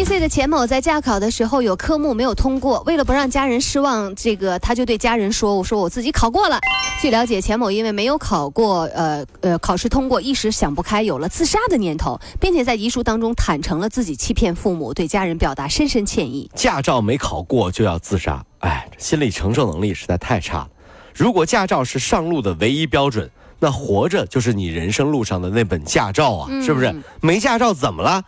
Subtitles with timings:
[0.00, 6.58] 二十一岁的钱某在驾考的时候有科目没有通过，为了不让家人失望，这个他就对家人说：“我说我自己考过了。”
[7.02, 16.50] 据了解，钱某因为没有考过，呃呃，考试通过，一时想不开，有了自杀的念头，并且在遗书当中坦诚了自己欺骗父母，对家人表达深深歉意。
[16.54, 20.68] 驾照没考过就要自杀，哎，心理承受能力实在太差了。
[21.14, 26.90] 如果驾照是上路的唯一标准，那活着就是你人生路上的那本驾照啊，是不是？
[27.20, 28.24] 没驾照怎么了？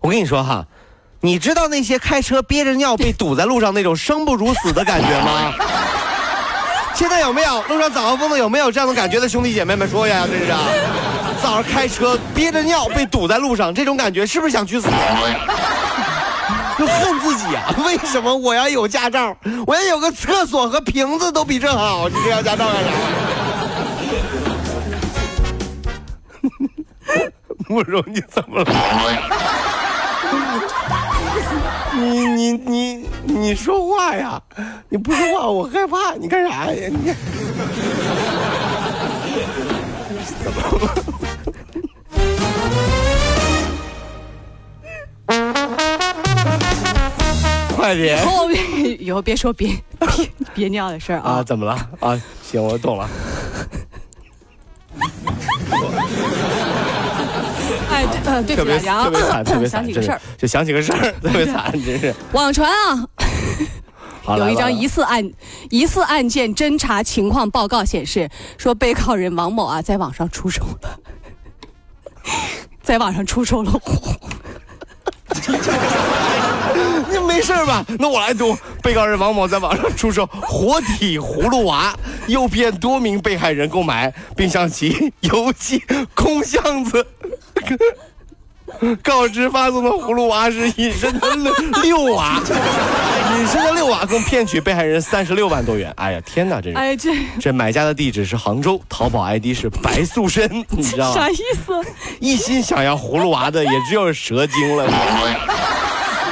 [0.00, 0.66] 我跟你说哈，
[1.22, 5.52] 你知道那些开车憋着尿被堵在路上那种生不如死的感觉吗？
[6.96, 10.26] 现在有没有路上早高峰的有没有这样的感觉的兄弟姐妹们说呀？
[10.26, 10.58] 这是啊，
[11.42, 14.88] 早上开车憋着尿被堵在路上，这种感觉是不是想去死？
[16.78, 17.74] 就恨自己啊！
[17.84, 19.36] 为什么我要有驾照？
[19.66, 22.90] 我要有个厕所和瓶子都比这好，你这要驾照干啥？
[27.68, 28.72] 慕容，你怎么了？
[32.00, 34.40] 你你你你说话呀！
[34.88, 36.88] 你不说话我害怕，你干啥呀？
[36.90, 37.14] 你
[40.42, 40.94] 怎么了？
[47.76, 48.56] 快点以后别
[48.96, 49.68] 以后别说憋
[50.16, 51.30] 憋憋尿的事儿啊！
[51.38, 51.42] 啊。
[51.42, 52.20] 怎么了啊？
[52.42, 53.08] 行，我懂了。
[58.00, 62.14] 哎，对，不起大家特别惨，特别 想起个事儿，就想起个事儿， 特别惨，真是。
[62.32, 63.06] 网传啊，
[64.24, 65.30] 好有一张疑一似案
[65.70, 71.00] 疑似案件侦查情况报告显示，说被告人王某啊在网上出售了，
[72.82, 74.14] 在网上出售 了火。
[77.10, 77.84] 你没事吧？
[77.98, 78.56] 那我来读。
[78.82, 81.94] 被告人王某在网上出售活体葫芦娃，
[82.26, 85.82] 诱骗多名被害人购买，并向其邮寄
[86.14, 87.06] 空箱子。
[89.02, 92.40] 告知发送的葫芦娃是隐身的六六娃，
[93.36, 95.92] 隐身的六娃共骗取被害人三十六万多元。
[95.96, 96.76] 哎呀，天哪，这是。
[96.76, 97.10] 哎，这
[97.40, 101.28] 这买家的地址是杭州，淘宝 ID 是白素贞， 你知道吗啥？
[101.30, 101.36] 意
[101.66, 101.84] 思？
[102.20, 104.86] 一心想要葫芦娃的也只有蛇精了。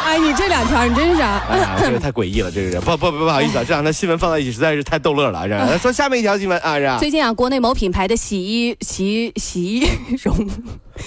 [0.04, 1.44] 哎，你这两条你真是啊。
[1.50, 9.88] 哎呀，这个太诡异了，这个人不不不不好意思啊，这两条新闻放在一起实在是太逗乐了，这说下面一条新闻啊，是吧最近啊，国内某品牌的洗衣洗洗衣
[10.22, 10.48] 绒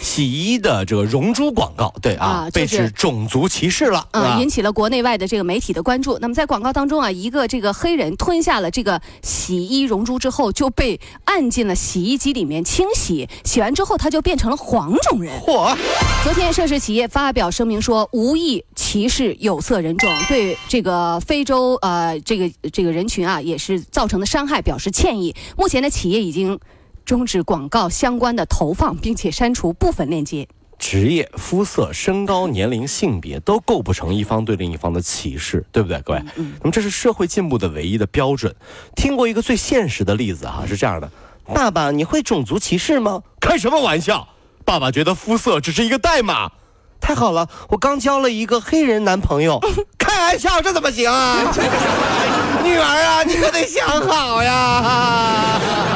[0.02, 6.18] 洗衣的这个溶珠广告，对啊啊，被就是指种族歧视了，嗯啊，引起了国内外的这个媒体的关注。
[6.20, 15.34] 那么在广告当中啊，一个这个黑人吞下了这个洗衣溶珠之后，就被按进了洗衣机里面清洗，洗完之后他就变成了黄种人。
[15.42, 15.76] 嚯，
[16.24, 25.36] 昨天，涉事企业发表声明说，无意歧视有色人种，对这个非洲呃这个这个人群啊也是造成的伤害表示歉意。
[25.58, 26.60] 目前的，企业已经
[27.12, 30.48] 终止广告相关的投放，并且删除部分链接。
[30.80, 36.24] 职业、肤色、身高、年龄、性别都构不成一方对另一方的歧视，对不对，各位？
[36.38, 38.56] 那么这是社会进步的唯一的标准。
[38.96, 41.12] 听过一个最现实的例子哈，是这样的：
[41.54, 43.22] 爸爸，你会种族歧视吗？
[43.42, 44.30] 开什么玩笑！
[44.64, 46.50] 爸爸觉得肤色只是一个代码。
[47.02, 49.60] 太好了，我刚交了一个黑人男朋友。
[50.00, 51.52] 开玩笑，这怎么行啊？
[52.64, 55.91] 女儿啊，你可得想好呀！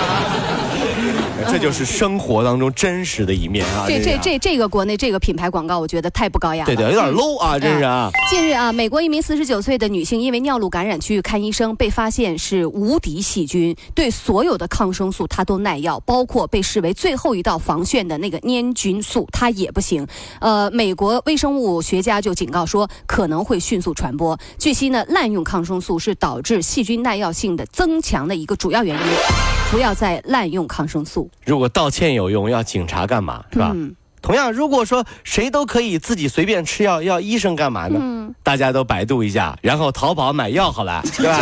[1.52, 3.86] 这就是生活当中真实的一面啊！
[3.88, 6.68] 这这这这个国内这个品牌广告，我觉得太不高雅了。
[6.68, 8.10] 对对，有点 low 啊，真是啊！
[8.30, 20.06] 近日啊，美国一名四十九岁的女性因为尿路感染去看医生，被发现是无敌细菌，对所有的抗生素她都耐药，包括被视为最后一道防线的那个粘菌素，她也不行。
[20.40, 24.38] 呃，美国微生物学家就警告说，可能会迅速传播。
[24.58, 31.30] 据悉呢，滥用抗生素是导致细菌耐药性的增强的一个主要原因，不要再滥用抗生素。
[31.46, 33.44] 如果道歉有用，要警察干嘛？
[33.52, 33.74] 是吧？
[33.76, 38.00] 嗯同样，如果说谁都可以自己随便吃药，要医生干嘛呢？
[38.02, 41.38] 嗯大家都百度一下，然后淘宝买药好了，对吧？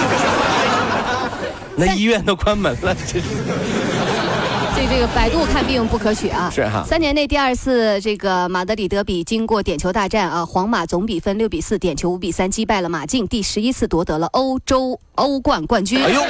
[1.77, 3.27] 那医院都关门了，这是
[4.75, 6.49] 这这个百度看病不可取啊！
[6.53, 16.03] 是哈三年内第二次这个马德里德比经过点球大战啊，皇马总比分六比四，点球五比三击败了马竞，第十一次夺得了欧洲欧冠冠军。
[16.03, 16.21] 哎呦，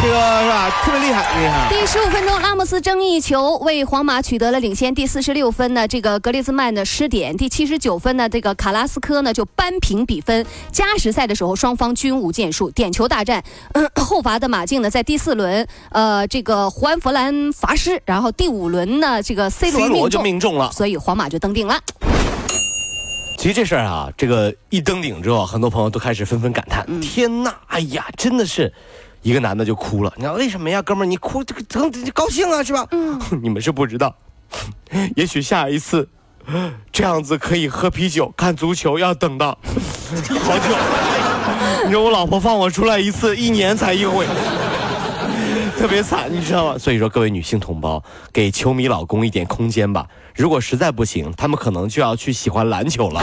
[0.00, 0.70] 这个是吧？
[0.84, 1.68] 特别厉害，厉害。
[1.68, 4.94] 第十五分钟，拉莫斯争议球为皇马取得了领先。
[4.94, 7.36] 第四十六分呢，这个格列兹曼的失点。
[7.36, 10.46] 第七十九分呢，这个卡拉斯科呢就扳平比分。
[10.70, 13.42] 加时赛的时候，双方均无建树，点球大战。
[13.72, 21.76] 嗯， 后罚的马竞呢，在第四轮，呃，这个胡安弗兰罚失，然后第五轮呢，这个 C 罗就命中了，所以皇马就登顶了。
[23.36, 28.72] 其实这事儿啊，这个一登顶之后，很多朋友都开始纷纷感叹：“天呐，哎呀，真的是！”
[29.22, 30.12] 一个男的就哭了。
[30.16, 31.08] 你知道为什么呀，哥们儿？
[31.08, 32.86] 你哭这个疼高兴啊，是吧？
[32.90, 33.18] 嗯。
[33.42, 34.14] 你们是不知道，
[35.16, 36.08] 也许下一次
[36.92, 39.58] 这样子可以喝啤酒、看足球，要等到
[40.42, 40.74] 好久。
[41.86, 44.26] 你说我老婆放我出来一次，一年才一回，
[45.78, 46.78] 特别惨，你知道吗？
[46.78, 50.06] 所以说，各位女性同胞，给球迷老公一点空间吧。
[50.34, 53.22] 如果实在不行，他们可能就要去喜欢篮球了。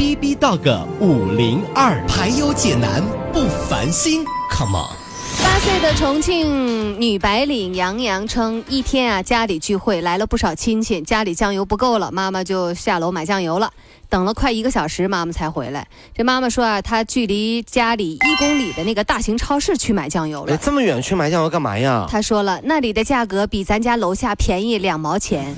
[0.00, 3.04] B B Dog 五零二排忧解难
[3.34, 4.96] 不烦心，Come on！
[5.44, 13.70] 八岁的重庆女白领杨洋称，一天啊家里聚会来了不少亲戚，家里酱油不够了，妈妈就下楼买酱油了。
[14.08, 15.86] 等了快一个小时，妈妈才回来。
[16.16, 20.56] 这妈妈说啊，她距离家里一公里的那个大型超市去买酱油了。
[20.56, 22.06] 这么远去买酱油干嘛呀？
[22.10, 25.54] 她说了，那里的价格比咱家楼下便宜两毛钱。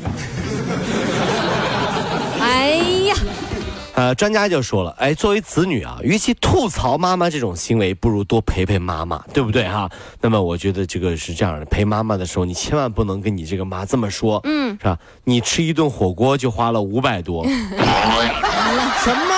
[3.94, 9.88] 呃，专家就说了，哎，作为子女啊，与其吐槽妈妈这种行为，不如多陪陪妈妈，对不对哈？
[10.20, 14.98] 那么我觉得这个是这样的，陪妈妈的时候，你千万不能跟你这个妈这么说，嗯，是吧？
[15.24, 19.34] 你吃一顿火锅就花了五百多， 完了什么？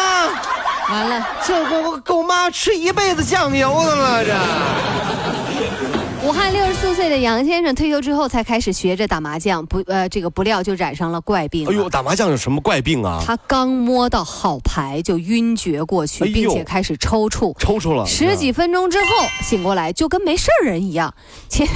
[0.88, 4.34] 完了，这够够妈吃一辈子酱油的了，这。
[6.24, 11.68] 武汉六十四岁的杨先生退休之后才开始学着打麻将，不呃，这个不料就染上了怪病。
[11.68, 13.22] 哎呦，打麻将有什么怪病啊？
[13.26, 18.06] 他刚摸到好牌就晕厥过去，并且开始抽搐，抽搐了。
[18.06, 21.12] 十几分钟之后醒过来，就跟没事人一样。
[21.50, 21.66] 前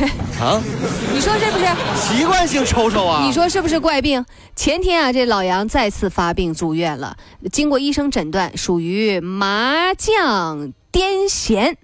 [0.41, 0.59] 啊，
[1.12, 3.23] 你说是不是习惯性抽抽啊？
[3.27, 4.25] 你说是不是怪病？
[4.56, 7.15] 前天啊，这老杨再次发病住院了，
[7.53, 11.75] 经过医生诊断，属于麻将癫痫。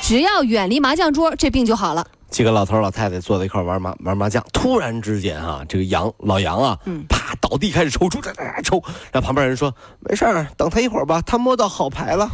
[0.00, 2.06] 只要远离麻将桌，这病就好了。
[2.30, 6.78] 几个老头老太太坐在一块玩麻玩麻将，突然之间啊，这个杨老杨啊，
[7.08, 8.20] 啪倒地开始抽搐，
[8.62, 8.82] 抽。
[9.12, 12.30] 然后旁边人说：“没事儿，等他一会儿吧，他摸到好牌了。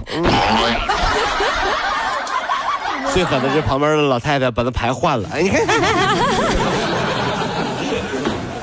[3.12, 5.28] 最狠的是旁边的老太太把他牌换了。
[5.32, 5.64] 哎，你看，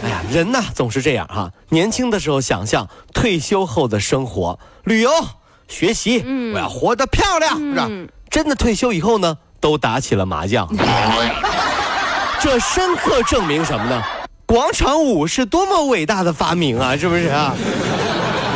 [0.04, 1.52] 哎呀，人呐总是这样哈。
[1.70, 5.10] 年轻的时候想象退休后的生活，旅游、
[5.70, 6.22] 学习，
[6.54, 7.90] 我要活得漂亮，是吧？
[8.42, 10.68] 真的退休以后呢，都打起了麻将。
[12.42, 14.02] 这深刻证明什么呢？
[14.48, 16.98] 广场舞是多么伟大的发明啊！
[16.98, 17.56] 是不是啊？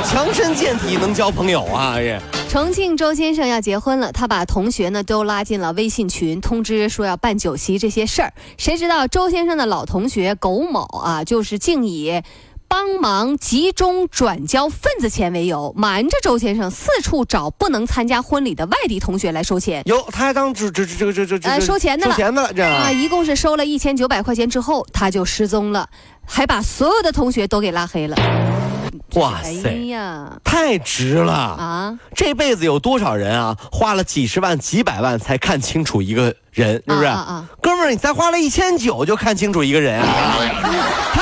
[0.03, 1.97] 强身健体能交朋友啊！
[1.97, 8.33] 这重庆周先生要结婚了，他把同学呢都拉进了微信群，通知说要办酒席这些事儿。
[8.57, 12.23] 谁知道周先生的老同学苟某啊，就是竟以。
[12.67, 19.81] 帮忙集中转交份子钱为由，瞒着周先生四处找不能参加婚礼的外地同学来收钱。
[19.85, 25.87] 哟，他还当这这这这这这呃收钱的了，收钱的了，这啊，一共是收了一千九百块钱之后，他就失踪了，
[26.25, 28.15] 还把所有的同学都给拉黑了。
[29.15, 31.99] 哇塞呀，太值了啊！
[32.13, 37.05] 这辈子有多少人啊，花了几十万、几百万才看清楚一个人，是不是？
[37.05, 40.35] 啊哥们儿，你才花了一千九就看清楚一个人啊！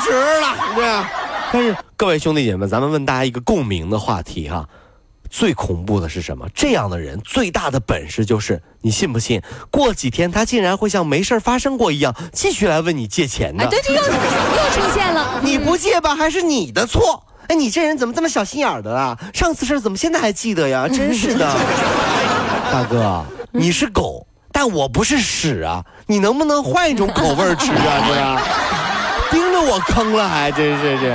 [0.00, 1.10] 太值了，对啊。
[1.52, 4.66] 但是各位兄弟姐妹们，咱们问大家一个共鸣的话题哈，
[5.28, 6.46] 最恐怖的是什么？
[6.54, 9.42] 这样的人最大的本事就是，你信不信？
[9.70, 13.66] 过几天他竟然会像没事发生过一样，继续来问你借钱的。
[13.66, 14.10] 对，对又又
[14.70, 15.40] 出现了。
[15.42, 17.24] 你不借吧，还是你的错。
[17.48, 19.18] 哎，你这人怎么这么小心眼的啊？
[19.34, 20.86] 上次事怎么现在还记得呀？
[20.88, 21.52] 真是的，
[22.72, 25.84] 大哥，你是狗，但我不是屎啊！
[26.06, 28.06] 你能不能换一种口味吃啊？
[28.06, 28.42] 是吧？
[29.60, 31.14] 盯着我坑了，还真是这。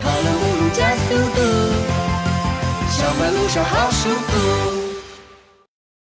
[0.00, 1.40] 跑了五路加速度，
[2.90, 4.83] 小马路上好舒服。